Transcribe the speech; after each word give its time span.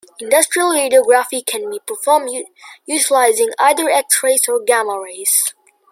Industrial 0.19 0.69
Radiography 0.69 1.45
can 1.45 1.69
be 1.69 1.77
performed 1.85 2.27
utilizing 2.87 3.49
either 3.59 3.87
X-rays 3.87 4.47
or 4.47 4.59
gamma 4.61 4.99
rays. 4.99 5.53